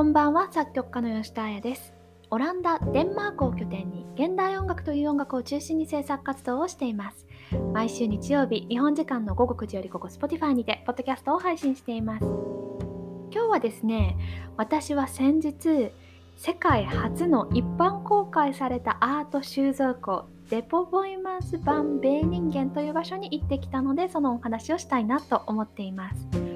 [0.00, 1.92] こんばんは作曲家の吉田彩です。
[2.30, 7.26] オランダデンマークを拠点に現代音楽という音楽を中心に制作活動をしています。
[7.74, 12.24] 毎週日曜日日本時間の午後9時よりここ Spotify にてポッドキャストを配信しています。
[12.24, 14.16] 今日はですね
[14.56, 15.92] 私は先日
[16.34, 26.49] 世界初の一般公開されたアート収蔵庫デポボイマンス版米人間という場所に行ってきたのでそのお話をしたいなと思っています。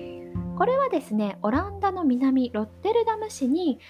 [0.56, 3.80] これはですねオランダの南ロッテルダム市に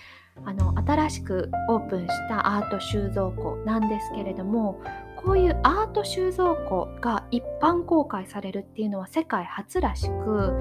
[0.45, 4.81] あの新しくオープンしたアート収蔵庫なんですけれども
[5.25, 10.59] こういうアート収蔵庫が一般公開されるっていうのは世界初らしく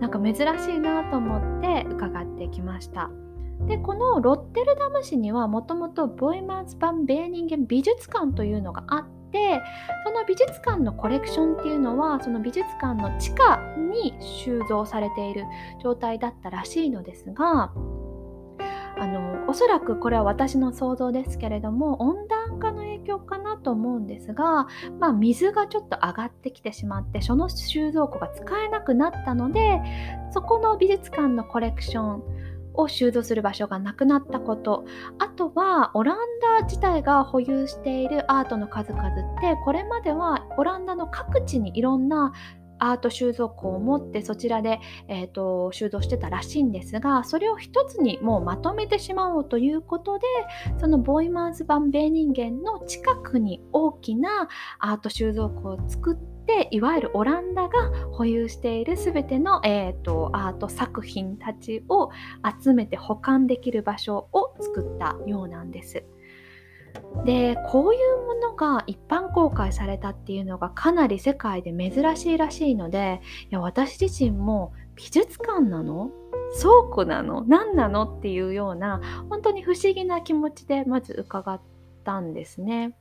[0.00, 3.10] なんか珍しいなと思って伺ってきました。
[3.66, 9.62] でこのロッテルダム市にはもともとボイマンス・バン・ベーニンゲン美術館というのがあって
[10.04, 15.44] その美術館のコレクションっていうのはその美術館の地下に収蔵されている
[15.82, 17.72] 状態だったらしいのですが
[18.98, 24.66] あのおそらくこれは私の想像ですけれども温暖化の影響かなと思うんですが、
[24.98, 29.80] まあ、水がちょっと上がってきてしまってその収蔵庫が使えなくなったので
[30.32, 32.35] そこの美術館のコレクション
[32.76, 34.84] を収蔵する場所がなくなったこと。
[35.18, 36.16] あとはオラン
[36.60, 42.32] ダ自体が保有しているアートの数々ってこれまではオランダの各地にいろんな
[42.78, 50.26] アート収蔵庫を持ってそちらで、えーと、収蔵してたらしいんですがそれを一つにもうまとめてしまおうということで
[50.78, 62.10] そのボイマンズ版米人間の近くに大きなアート収蔵庫を作ってでいわゆるオランダが保有している全ての、えーと、アート作品たちを
[62.62, 66.04] 集めて保管できる場所を作ったようなんです。
[67.26, 76.10] でこういうものが一般公開されたっていうのがかなり世界で珍しいらしいのでいや私自身も美術館なの？
[76.58, 77.44] 倉庫なの？
[77.46, 78.04] 何なの？
[78.04, 81.60] っていうような本当に不思議な気持ちでまず伺っ
[82.04, 82.96] たんですね。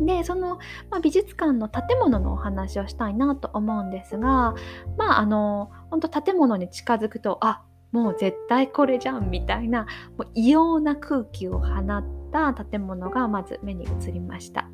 [0.00, 0.56] でその、
[0.90, 4.54] まあ、美術館の建物のお話をしたいなと思うんですが
[4.96, 9.86] まああの本当建物に近づくとあもう絶対これじゃんみたいな
[10.16, 14.68] もう異様な空気を放った建物がまず目に映りました。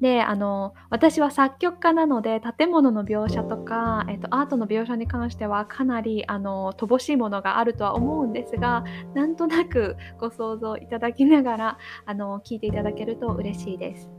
[0.00, 14.17] であの私は作曲家なので建物の描写とか、えっと、アートの描写に関してはかなりあの乏しいものがあるとは思うんですがなんとなくご想像いただきながらあの聞いていただけると嬉しいです。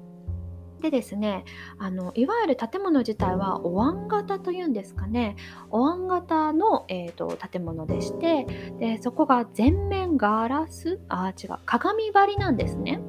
[0.79, 1.45] でですね
[1.77, 5.35] あのいわゆる建物自体はお椀型というんですかね
[5.69, 8.45] お椀型の、えーと、建物でして
[8.79, 13.01] でそこが全面ガラスあ違う鏡張りなんですね。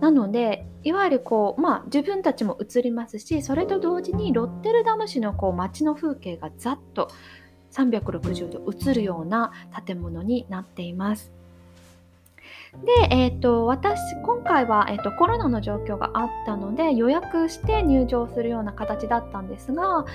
[0.00, 7.08] なのでいわゆるこうまあ自分たちも映りますしそれと同時にロッテルダム市のこう街の風景がざっと
[7.70, 9.52] 360度映るような
[9.86, 11.32] 建物になっています。
[12.72, 20.06] で、えーと、私今回は、えーと、コロナの状況があったので予約して入場するような形だったんですが、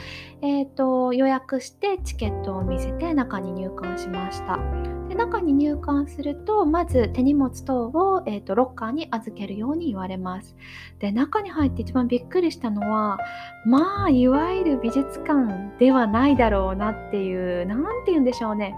[0.41, 4.59] えーと、予約してチケットを見せて中に入館しました。
[5.07, 10.55] で中に入館するとまず手荷物等を、えー、とロッカーに預けるように言われます。
[10.99, 13.17] で中に入って一番びっくりしたのは
[13.65, 18.75] まあいわゆる美術館ではないだろうなっていう何て言うんでしょうね。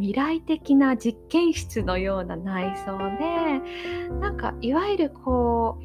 [0.00, 5.78] 未来的な実験室のような内装でなんかいわゆるこ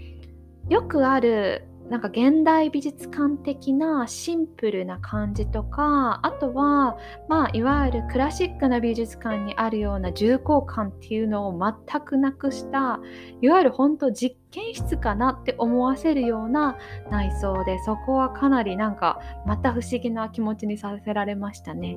[0.70, 6.98] うよくあるなんか現代美術館的なシンプルな感じとかあとは
[7.30, 13.00] まあいわゆるクラシックな美術館にあるような重厚感っていうのを全くなくした
[13.42, 16.78] いわゆる本当実験室かなって思わせるような
[17.12, 21.96] 内装でそこはかなりなんかまた不思議な気持ちにさせられましたね。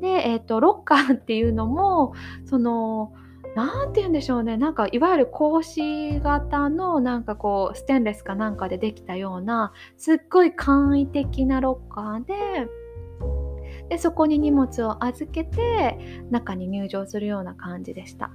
[0.00, 2.14] で、えーと、ロッカーっていうのも
[2.46, 3.12] その
[3.54, 12.68] 何て言うんでしょうねなんかいわゆる格子型のなんかこうステンレスかなんかでできたようなすっごい簡易的なロッカーで
[13.88, 18.30] でそこに荷物を預けて中に入場するような感じでした。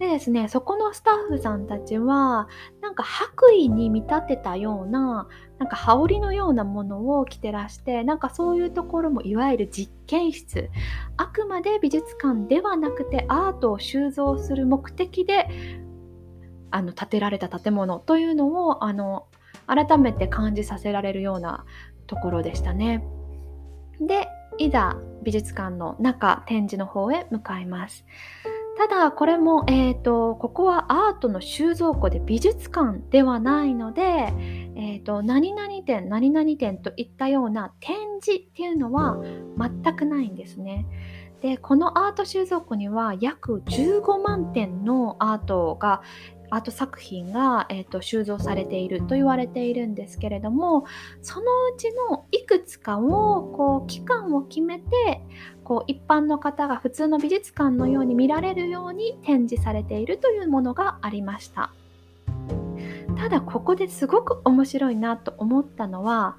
[0.00, 2.48] でですねそこのスタッフさんたちは
[2.80, 10.70] なんか白衣に見立てたようななんか羽織のようなものを着てらしてなんかそういうところもいわゆる実験室
[11.18, 15.46] あくまで美術館ではなくてアートを収蔵する目的で
[16.70, 19.26] あの建てられた建物というのをあの
[19.66, 21.66] 改めて感じさせられるような
[22.06, 23.04] ところでしたね。
[24.00, 28.06] でいざ美術館の中展示の方へ向かいます。
[28.78, 39.18] ただこれも、えーと、ここはアートの収蔵庫で美術館ではないので、えーと、何々展何々展といったような展示っていうのは
[39.58, 40.86] 全くないんですね。
[41.42, 46.02] でこのアート収蔵庫には約15万点のアートが
[46.50, 50.84] アート作品が、えーと、収蔵されていると言われているんですけれども
[51.22, 55.22] そのうちのいくつかをこう期間を決めて
[55.64, 61.72] こう一般の方が普通の美術館のように見られるように展示されているというものがありました
[63.16, 66.36] ただここですごく面白いなと思ったのは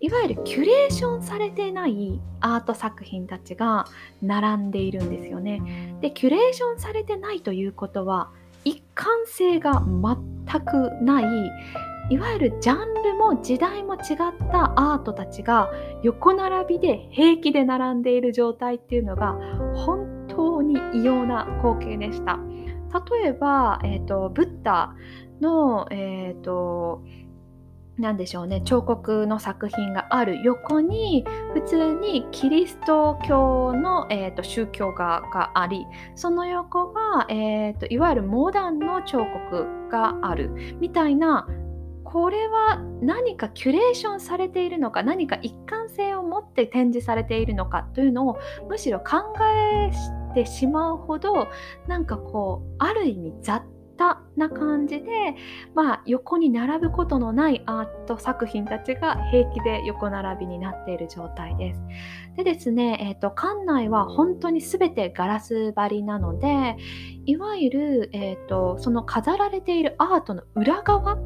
[0.00, 3.86] いわゆるキュレーションされてないアート作品たちが
[4.22, 5.94] 並んでいるんですよね。
[6.00, 8.30] でキュレーションされてないということは
[8.64, 11.24] 一貫性が全くない
[12.10, 13.98] いわゆるジャンルも時代も違っ
[14.50, 15.70] たアートたちが
[16.02, 19.36] 横並びで平気で並んでいる状態っていうのが
[19.74, 22.38] 本当に異様な光景でした。
[23.22, 24.92] 例えば、えーと、ブッダ
[25.40, 27.04] の、えーと
[28.00, 35.86] 何でしょうね彫刻の作品がある横に普通にキリスト教の、えーと、宗教画があり
[36.16, 40.50] その横が、えーと、いわゆるモダンの彫刻がある。
[40.80, 41.46] みたいな
[42.12, 49.92] これは何かキュレーションされているのか何か一貫性を持って展示されているのかというのをむしろ考え
[50.34, 51.46] てしまうほど
[51.86, 53.62] なんかこうある意味雑
[54.00, 55.34] タな感じで、
[55.74, 61.82] まあ、横に並ぶことのないアート作品たちが平気で横並びになっている状態です。
[62.36, 66.76] でですね、えーと、館内は本当に全てガラス張りなので
[67.26, 71.18] いわゆる、えーと、その飾られているアートの裏側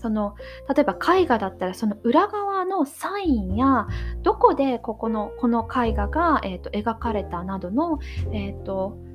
[0.00, 0.36] その
[0.72, 3.88] 例えば絵画だったらその裏側のサインや
[4.22, 7.98] どこでここのこの絵画が、えーと、描かれたなどの、
[8.32, 9.07] えーと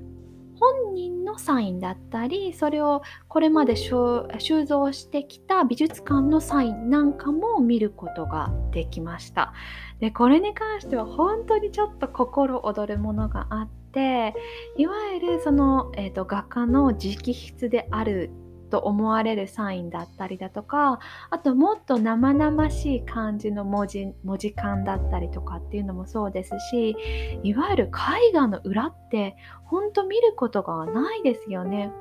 [0.59, 9.53] 本人のサインだったりそれをこれまで収蔵してきた美術館のサインなんかも見ることができました。
[9.99, 14.35] でこれに関しては本当にちょっと心躍るものがあって
[14.77, 18.31] いわゆるその、えーと画家の直筆である
[18.73, 20.97] と思われるサインだったりだとか
[21.29, 26.97] あともっと生々しい感じの文字文字感だったりとかっていうのもそうですし
[27.43, 31.91] いわゆる絵画の裏ってほんと見ることがないですよね。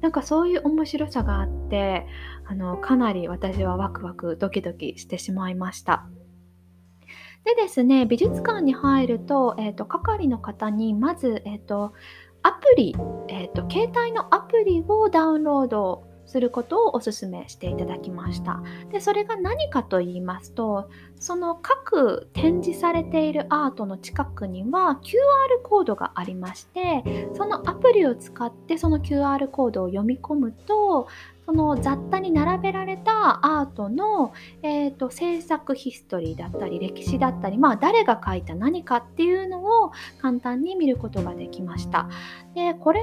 [0.00, 2.06] なんかそういう面白さがあって
[2.46, 6.06] あのかなり私はワクワクドキドキしてしまいました。
[7.44, 11.94] でですね美術館に入ると,、えーと、係の方にまず、えーと
[12.42, 12.94] アプリ、
[13.28, 18.62] えーと、携帯のアプリをダウンロードすることをお勧めしていただきました。
[18.92, 31.08] で、それが何かと言いますと、その各展示されているアートの近くには QR コードがありまして、そのアプリを使ってその QR コードを読み込むと、
[31.48, 42.10] その雑多に並べられたアートの、えーと、制作ヒストリーだったり歴史だったり、まあ、誰が描いた何かっていうのを簡単に見ることができました。
[42.54, 43.00] でこれ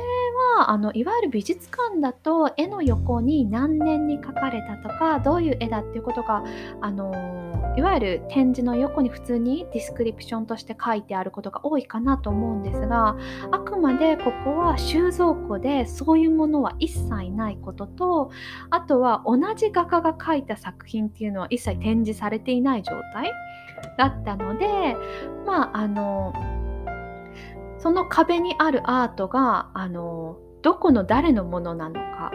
[0.58, 6.44] はあのいわゆる美術館だと絵の横に何年に描かれたとかどういう絵だっていうことが
[6.82, 13.18] あのいわゆる展示の横に普通にディスクリプションとして書いてあることが多いかなと思うんですが
[13.52, 18.32] あくまでここは収蔵庫でそういうものは一切ないことと
[18.70, 23.32] あとは同じ画家が描いた作品っていうのは一切展示されていない状態
[23.98, 24.96] だったので
[25.46, 26.34] まああの
[27.78, 32.32] その壁にあるアートがあのどこの誰のものなのか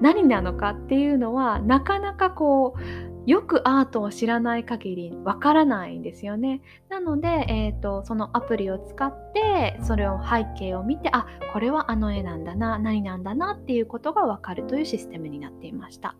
[0.00, 6.62] 何なのかっていうのはなかなかこうよくアートを知らない限りわからないんですよね。
[6.88, 16.16] なので、えーと、そのアプリを使ってそれを背景を見てあこれはあの絵なんだな何なんだなっていうことがわかるというシステムになっていました。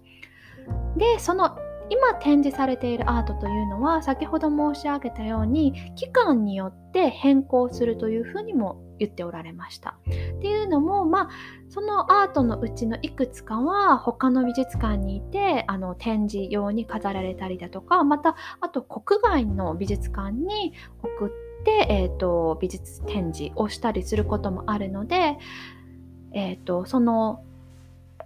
[0.99, 1.57] でその
[1.89, 9.97] 今展示されているアートというのは先ほど申し上げたように期間によって変更するというふうにも言っておられました。
[10.11, 10.58] ってい
[11.09, 11.29] まあ
[11.69, 20.73] そのアートのうちのいくつかは他の美術館にいてあの展示用に飾られたりだとかまたあと国外の美術館に
[21.03, 25.37] 送って、えーと、美術展示をしたりすることもあるので、
[26.33, 27.43] えーとその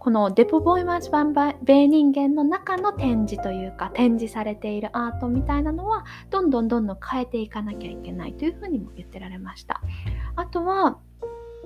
[0.02, 1.32] このデポ・ボイマンス・ファン・ベーニン
[1.62, 9.80] ゲンの中の展示というか展示されているアートみたいなのはどんどんどんどん変えていかなきゃいけないというふうにも言ってられました。
[10.34, 10.98] あとは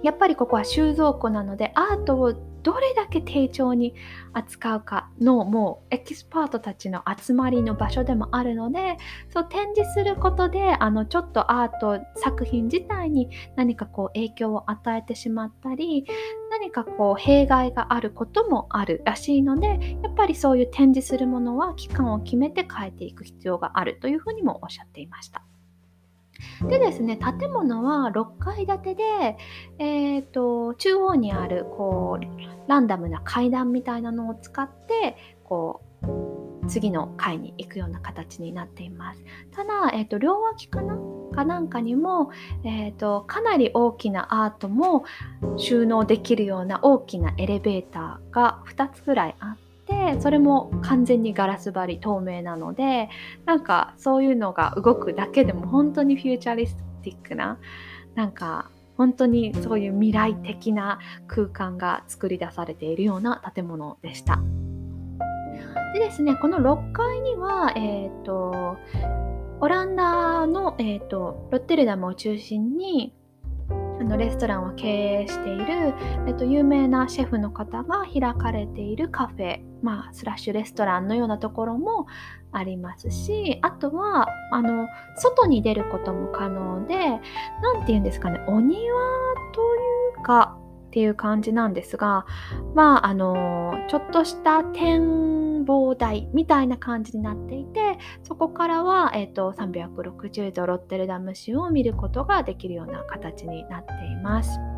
[0.02, 2.34] やっぱりここは収蔵庫なのでアートを
[2.66, 3.94] どれだけ丁重に
[4.32, 8.96] 扱うかのもうエキスパートたちの集まりの場所でもあるので
[9.32, 16.06] そう展示することであのちょっとアート作品自体に何かこう影響を与えてしまったり
[16.50, 25.44] 何かこう弊害があることもあるらしいのでやっぱりそういう展示するものは期間を決めて変えていく必要があるというふうにもおっしゃっていました。
[26.68, 29.36] でですね建物は6階建てで、
[29.78, 39.22] えーと、中央にあるこうランダムな階段みたいなのを使ってこう次の階に行くような形になっています。
[39.52, 40.98] ただ、えーと、両脇かな？
[41.32, 42.30] かなんかにも、
[42.64, 45.04] えーとかなり大きなアートも
[45.56, 49.65] 収納できるような大きなエレベーターが2つぐらいあって
[50.06, 53.08] でそれも完全にガラス張り透明なので
[53.44, 57.58] なんかそういうのが動くだけでも本当にフューチャリスティックな
[58.14, 64.40] なんか本当にそういう未来的な空間が作り出されているような建物でした。
[65.92, 68.76] でですねこの6階には、えーと、
[69.60, 73.12] オランダの、えーとロッテルダムを中心に
[74.06, 75.94] のレストランを経営している、
[76.26, 82.06] えっと、有名なシェフの方が開かれているカフェ、まあ、スラッシュレストランのようなところも
[82.52, 87.20] ありますしあとはあの外に出ることも可能で何
[87.80, 88.80] て言うんですかねお庭
[89.52, 89.60] と
[90.16, 90.56] いうか
[90.96, 92.24] っていう感じなんですが
[92.74, 104.75] まああのちょっとした展望台みたいな感じになっていてそこからは、えーと、360度ロッテルダム市を見ることができるような形になっています。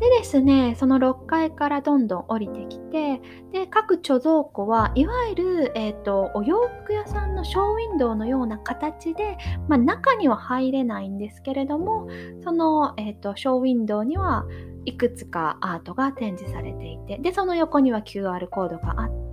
[0.00, 3.20] でですね、その6階からどんどん降りてきて、
[3.52, 9.36] で、各貯蔵庫はいわゆる、えーと、お洋服屋さんのショーウィンドウのような形で、
[9.68, 12.08] まあ、中には入れないんですけれども、
[12.44, 14.46] その、えーとショーウィンドウには
[14.84, 19.27] いくつかアートが展示されていてでその横には QR コードがあって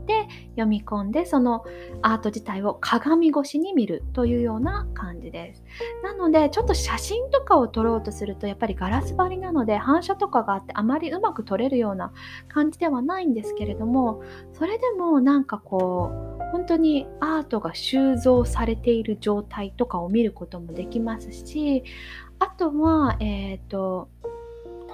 [0.51, 1.65] 読み込んでその
[2.01, 5.63] アート自体を鏡越しに見るというような感じです。
[6.03, 12.13] なのでちょっと写真とかを撮ろうとするとやっぱりガラス張りなので反射とかがあってあまりうまく撮れるような
[12.47, 14.23] 感じではないんですけれども
[14.53, 21.83] それでもなんかこう本当にアートが収蔵されている状態とかを見ることもできますし
[22.39, 24.09] あとはえっ、ー、と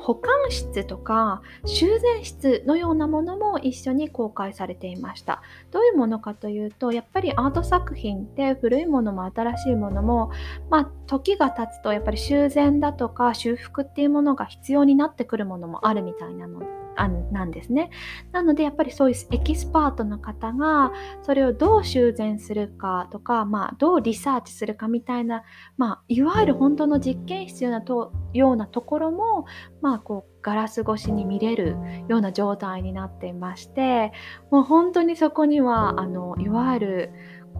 [0.01, 10.31] 保管室とか修繕室のようなものも一緒に公開されていましたどういうものかというとやっぱりアート作品って古いものも新しいものも
[10.69, 16.61] まあ時が経つとやっぱり修繕だとか修復っていうものが必要になってくるものもあるみたいなの
[16.95, 17.89] あなんですね。
[18.31, 20.91] なのでやっぱりそういうエキスパートの方が
[21.23, 25.43] それをどう修繕するかとか、まあ、どうリサーチするかみたいな、
[25.77, 29.45] まあ、いわゆる本当の実験必要なとようなところも、
[29.81, 31.75] ままあ、こうガラス越しに見れる
[32.07, 34.13] ような状態になっていまして
[34.49, 37.09] もう本当にそこにはあのいわゆる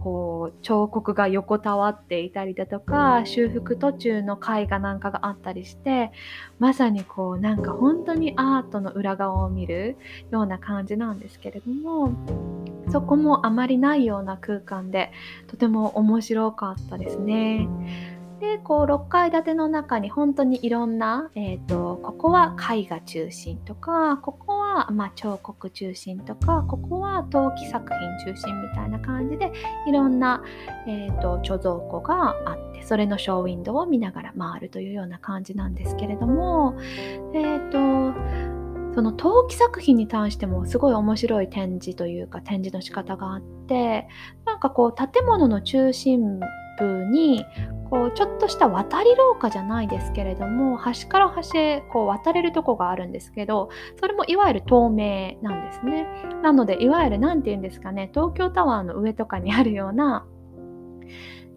[0.02, 6.10] こう彫刻が横たわっていたりだとか修復途中の絵画なんかがあったりして
[6.58, 9.98] まさにこうなんか本当にアートの裏側を見る
[10.30, 12.14] ような感じなんですけれども
[12.90, 15.12] そこもあまりないような空間で
[15.48, 17.68] とても面白かったですね。
[18.42, 29.52] でこう6階建ての中に本当にいろんな、えーと、ここは絵画中心とかここは、まあ、彫刻中心とかここは陶器作品中心みたいな感じで
[29.86, 30.42] いろんな、
[30.88, 36.76] えーと、貯蔵庫があってそれのショーウィンドウを見ながら回るというような感じなんですけれども
[37.32, 44.08] えっ、ー、とその陶器作品に関してもすごい面白い展示というか展示の仕方があって
[44.44, 46.40] なんかこう建物の中心
[46.78, 47.46] 部に
[47.92, 53.68] こうちょっとした渡り廊下じゃないですけれども端から端へこう渡れるとこがあるんですけど
[54.00, 56.06] それもいわゆる透明なんですね。
[56.42, 60.24] なのでいわゆる何て言うんですかね東京タワーの上とかにあるような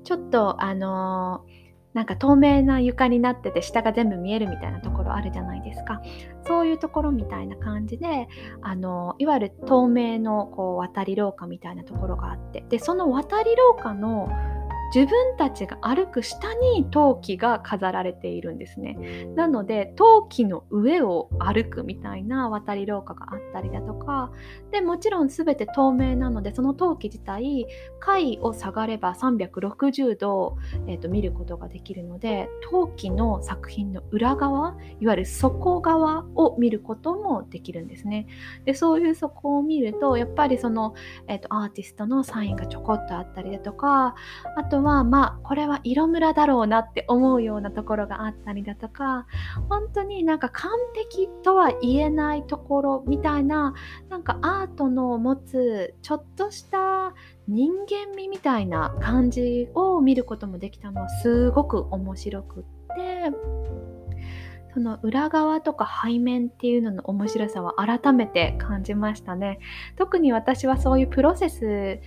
[0.03, 1.55] ちょっとあのー
[1.95, 6.01] なんか透明な床になってて下が全部見えるみたいなところあるじゃないですか。
[6.45, 8.27] そういうところみたいな感じで
[8.61, 14.27] あのいわゆる透明のこう渡り廊下みたいなところがあってでその渡り廊下の
[14.93, 19.27] 自分たちが歩く下に陶器が飾られているんですね。
[19.35, 24.31] なので陶器の上を歩くみたいな渡り廊下があったりだとか
[24.71, 27.67] でもちろん全て透明なのでその陶器自体
[27.99, 38.27] 階を下がれば360度、えーと、見ることができるので陶器の作品の裏側いわゆる底側を見ることもできるんですね。
[38.65, 40.93] でそういう底を見るとやっぱりその、
[41.27, 44.15] えーとアーティストのサインがちょこっとあったりだとか
[44.55, 49.27] あとはまあこれは色ムラだろうなって思うようなところがあったりだとか
[49.69, 53.73] 本当になんか完璧とは言えないところみたいな
[54.09, 57.13] なんかアートの持つちょっとした
[57.47, 62.63] 人間味みたいな感じを見ることもできたのはすごく面白くっ
[62.95, 63.94] て。
[64.75, 69.59] その裏側とか背面っていうのの面白さは改めて感じましたね。
[69.95, 72.01] 特に私はそういうプロセス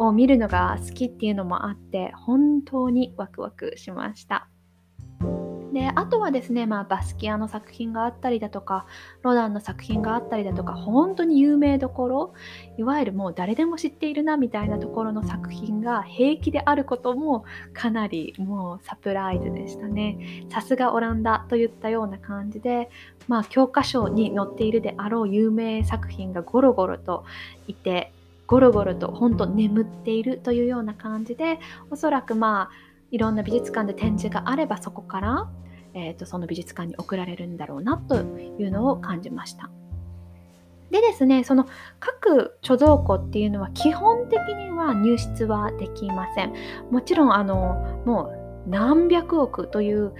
[0.00, 4.48] を見るのが好きっていうのもあって本当にワクワクしました。
[5.72, 8.86] であとはですね、まあ、バスキアの作品があったりだとか
[9.22, 12.34] ロダンの作品があったりだとか本当に有名どころ
[12.78, 17.44] いわゆるもう誰でも知っているなみたいなところの作品が平気であることも
[17.74, 20.46] かなりもうサプライズでしたね。
[20.50, 22.88] さすがオランダといったような感じで、
[23.26, 27.24] まあ、教科書に載っているであろう有名作品がゴロゴロと
[27.66, 28.12] いて
[28.46, 31.60] ゴロゴロと本当眠っているというような感じで
[31.90, 35.48] おそらくまあいろんな美術館で展示があればそこから、
[35.94, 39.70] えーと、その美術館に送られるんだろうなというのを感じました。
[40.90, 41.66] でですね、その
[42.00, 46.54] 各貯蔵庫っていうのは基本的には入室はできません。
[46.90, 48.32] もちろんあのも
[48.66, 50.12] う何百億という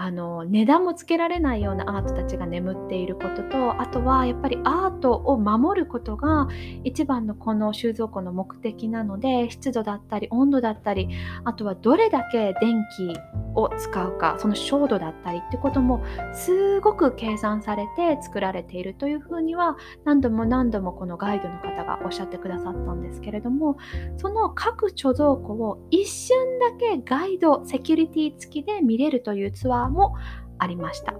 [0.00, 6.48] あの値段もつけられないようなアートたちが眠っていることとあとはやっぱりアートを守ることが
[6.84, 11.10] 一番のこの収蔵庫の目的なので湿度だったり温度だったり
[11.44, 13.14] あとはどれだけ電気
[13.54, 16.02] を使うかその照度だったりってことも
[16.32, 19.76] すごく計算されて作られているというふうには
[20.06, 23.76] 何度も何度もこのガイドの方がおっしゃってくださったんですけれども
[24.16, 30.14] その各貯蔵庫を一瞬だけガイドセキュリティ付きで見れるというツアーも
[30.58, 31.14] ありました。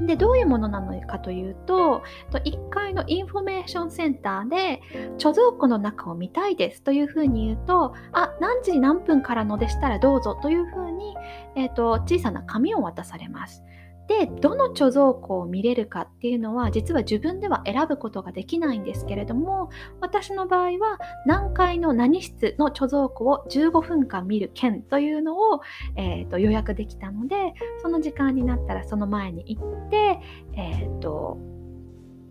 [0.00, 4.80] でどういうものなのかというと1階のインフォメーションセンターで
[5.18, 11.16] 貯蔵庫の中を見たいですというふうに言うとあ何時何分からのでしたらどうぞというふうに、
[11.56, 13.64] えーと小さな紙を渡されます。
[14.08, 25.60] でどの貯蔵庫を見れるかっていうのは実は自分では選ぶことができないんですけれども私の場合は何階の何室の貯蔵庫を15分間見る券というのを、
[25.96, 30.20] えーと、予約できたのでその時間になったらその前に行って、
[30.56, 31.57] えーと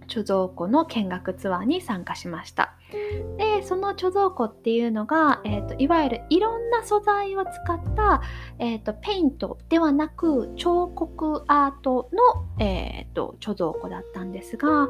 [0.08, 2.74] 貯蔵庫の見学ツアーに参加しました。
[3.38, 8.22] でその貯蔵庫っていうのが、えーと、いわゆるいろんな素材を使った、
[8.60, 14.88] えーと、ペイントではなく彫刻アートの、えーと、貯蔵庫だったんですが、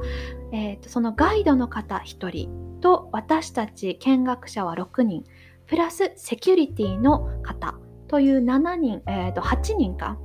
[0.51, 5.23] えー、とそのガイドの方1人と私たち見学者は6人
[5.65, 7.75] プラスセキュリティの方
[8.07, 10.17] という7人、えー、と8人か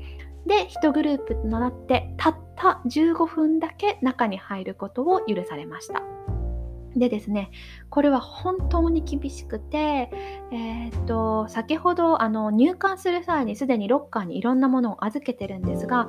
[0.46, 6.02] で1グループとなってたった15分だけ中に入ることを許されました。
[6.94, 7.50] でですね、
[7.88, 10.10] これは本当に厳しくて、
[10.52, 16.06] えー、っと、先ほどあの入館する際にすでにロッカーにいろんなものを預けてるんですが、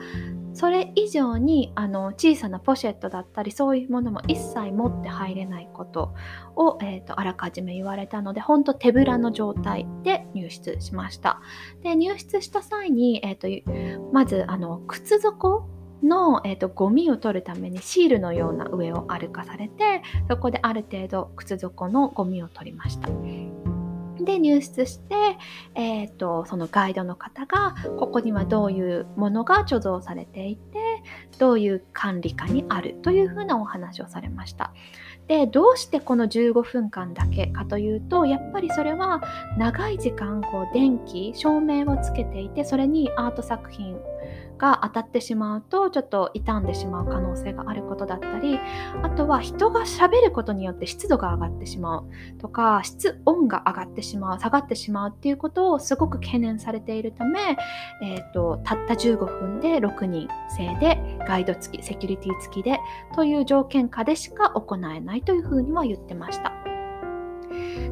[0.53, 6.13] それ以上にあの小さなポシェットだったりそういうものも一切持って入れないこと
[6.55, 11.41] を、えーと、とあらかじめ言われたので本当手ぶらの状態で入室しました
[11.81, 15.67] で入室した際に、えーと、まずあの靴底
[16.03, 23.09] の、えーと、ゴミを取るためにシールのような上を歩かされてそこである程度靴底のゴミを取りました。
[24.19, 25.15] で入室して、
[25.75, 30.79] えーと、そのガイドの方がここにはどういうものが貯蔵されていて
[31.39, 34.73] どういう管理下にあるというふうなお話をされました。
[35.27, 39.21] でどうしてこの15分間だけかというとやっぱりそれは
[39.57, 43.97] 長い時間こう電気照明をつけていてそれにアート作品
[44.63, 48.57] が当たってしまうとちょっと傷んでしまう可能性があることだったり
[49.01, 52.05] あとは人がしゃべることによって湿度が上がってしまう
[52.39, 57.57] とか室温が上がってしまう下がってしまうっていうことをすごく懸念されているため、
[58.01, 62.79] えーと、たった15分で6人制でガイド付きセキュリティ付きで
[63.15, 66.53] という条件下でしか行えないというふうには言ってました。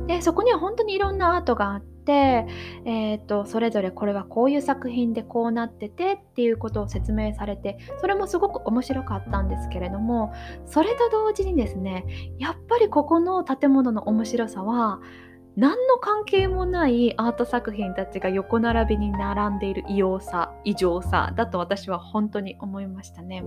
[0.08, 10.34] でそこには本当にいろんなアートがあっ、えーと、それぞれこれはこういう作品でこうなっててっていうことを説明されてそれもすごく面白かったんですけれども
[10.66, 12.06] それと同時にですね
[12.40, 15.00] やっぱりここの建物の面白さは
[15.58, 23.42] 何の関係もないアート作品たちが横並びに並んでいる異様さ異常さだと私は本当に思いましたね。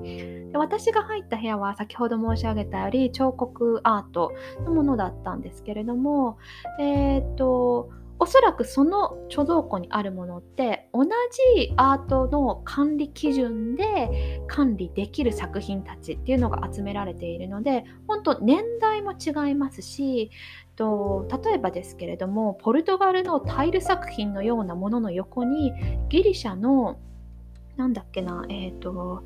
[0.52, 4.32] で私が入った部屋は先ほど申し上げたより彫刻アート
[4.64, 6.36] のものだったんですけれども
[6.78, 20.30] えっ、とおそらくその貯蔵庫にあるものって同じアートの管理基準で管理できる作品たちっていうのが集められているので本当年代も違いますし
[20.76, 25.72] と例えばですけれどもポルトガルのタイル作品のようなものの横に
[26.08, 26.98] ギリシャの
[27.76, 29.24] なんだっけなえっ、ー、と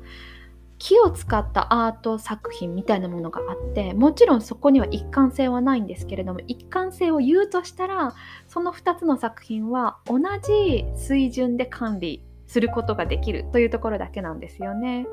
[0.79, 8.15] 木を使ったアート作品みたいなものがあってもちろんそこには一貫性はないんですけれども一貫性を言うとしたら
[8.47, 15.05] その2つの作品は同じ水準で管理することができるというところだけなんですよね。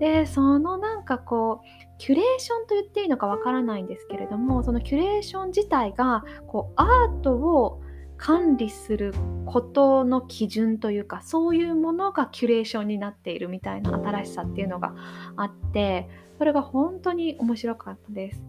[0.00, 7.80] でそのなんかこうキュレーションと言っていいのかわからないんですけれどもそのキュレーション自体がこうアートを
[8.16, 9.12] 管理する
[9.46, 14.94] ことの基準というかそういうものがキュレーションになっているみたいな新しさっていうのが
[15.36, 18.42] あってそれが本当に面白かったです。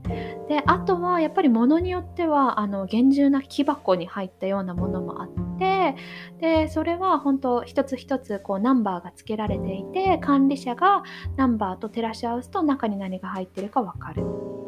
[0.49, 5.95] であとはやっぱり物によってはあの厳重な木箱に入ったようなものもあって
[6.39, 11.03] でそれは本当一つ一つこうナンバーが付けられていて管理者が
[11.35, 14.64] ナンバーと照らし合わすと中に何が入ってるか分かる。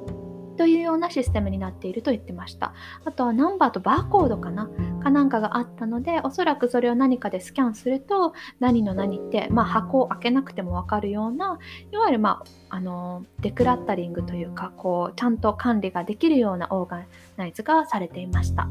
[0.58, 2.74] というようなシステムになっていると言ってました。
[3.06, 4.70] あとはナンバーとバーコードかな
[5.02, 11.60] かなんかがあったので、おそらくそれを何かでスキャンすると、何の何って、まあ、箱を開けなくても分かるような、
[11.92, 17.06] いわゆる、まあ、あのデクラッタリングというか、こう、ちゃんと管理ができるようなオーガ
[17.38, 18.68] ナイズがされていました。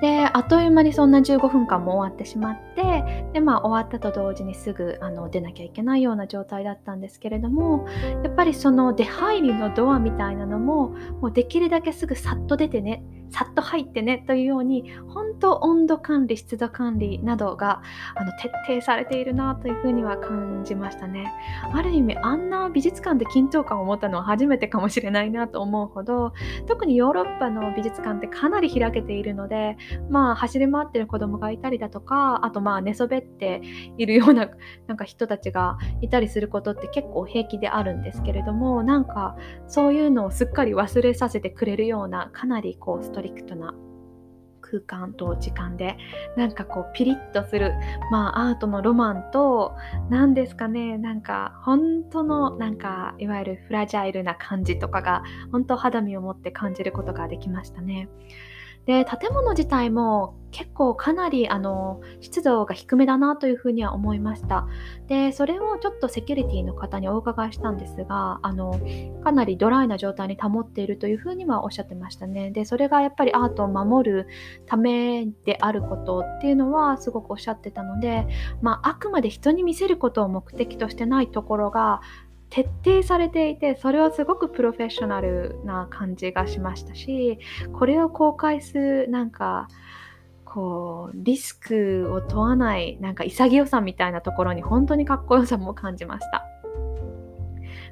[0.00, 7.86] であっという間にそんな15分間も終わってしまってで、まあ、終わったと同時にすぐあの出なきゃいけないような状態だったんですけれども
[8.24, 10.88] やっぱりその出入りのドアみたいなのも
[11.20, 17.82] もうできるだけすぐさっと出てねさっと入ってねというように本当温度管理湿度管理などが
[18.14, 21.32] あの徹底されているなというふうには感じましたね。
[21.72, 26.32] ある意味あんな美術館で緊張感を持ったのは初めてかもしれないなと思うほど
[26.66, 29.76] 特にヨーロッパの美術館ってかなり開けているので
[30.08, 33.62] まあ走り回ってる子供がいたりだとかあとまあ寝そべって
[33.98, 34.48] いるような
[34.86, 43.74] なんか人たちがいたりすることって結構平気であるんですけれどもなんかそういうのをすっかり忘れさせてくれるようなかなりこうストトリクトな
[44.62, 45.98] 空間と時間で
[46.36, 47.72] なんかこうピリッとする
[48.10, 49.74] まあアートのロマンと
[50.08, 58.08] 何ですかねなんか本当のなんかいわゆるフラジャイルな感じとかが本当肌身を持って感じることができましたね。
[58.86, 64.66] で建物自体も結構かなりあの湿度が低めだなというふうには思いました。
[65.06, 68.80] でそれをちょっとセキュリティの方にお伺いしたんですがあの
[69.22, 72.50] かなりドライな状態に保っているというふうにはおっしゃってましたね。
[72.50, 74.26] でそれがやっぱりアートを守る
[74.66, 78.26] ためであることっていうのはすごくおっしゃってたので、
[78.60, 82.00] まあ、あくまで人に見せることを目的としてないところが
[82.50, 87.38] 徹底されていてそれはすごくプロフェッショナルな感じがしましたし
[87.72, 89.68] これを公開するなんか
[90.44, 96.44] こうリスクを問わないなんか潔さみたいなところに本当にかっこよさも感じました。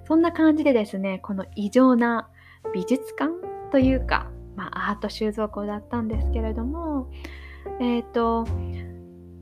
[0.09, 2.29] そんな感じでですねこの異常な
[2.75, 3.31] 美術館
[3.71, 7.11] というか、まあ、アート収蔵庫だったんですけれども
[7.79, 8.47] えっ、ー、と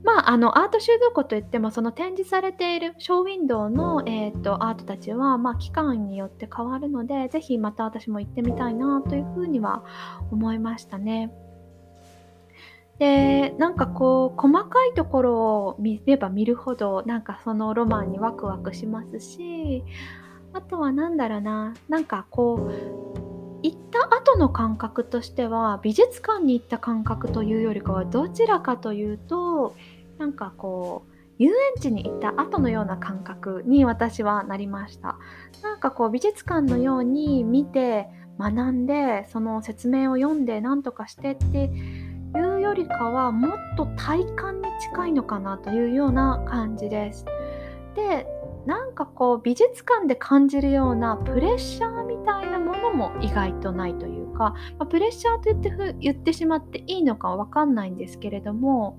[0.07, 9.83] まあ、あのアート収蔵庫といってもその展示されているショーウィンドウの、えーと、アートたちは、まあ、期間によって変わるのでぜひまた私も行ってみたいなというふうには
[10.31, 11.33] 思いましたね。
[13.01, 15.35] でなんかこう細かいところ
[15.67, 19.85] を見れば見るほどなんかそのロマンにワクワクしますし
[20.55, 23.07] あとは何だろうななんかこう
[23.63, 29.75] 行った後の感覚としては美術館に行った感覚というよりかはどちらかというと
[30.19, 35.19] なんかこう遊園地に行った後のような感覚に私はなりました。
[35.63, 47.25] なんかこう美術館のように見て学んでその説明を読んで何とかしてっていうよりかはもっと体感に近いのかなというような感じです。
[47.95, 48.27] で
[48.67, 58.99] なんかこう美術館で感じるようなプレッシャーみたいなものも意外とないというか、まあ、プレッシャーと言って言ってしまっていいのかは分かんないんですけれども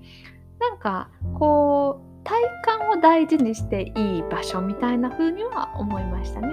[0.60, 6.48] なんかこう体感を大事にしていい場所みたいな風には思いましたね。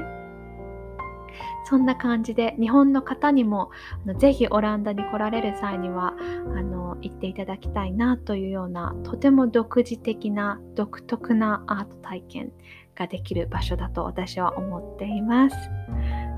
[1.67, 3.71] そんな感じで日本の方にも
[4.19, 6.13] ぜひオランダに来られる際には
[6.55, 12.51] あの行っていただきたいなというようなとても独自的な独特なアート体験
[12.95, 15.55] ができる場所だと私は思っています。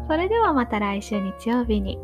[0.08, 2.00] それではまた来週日曜日に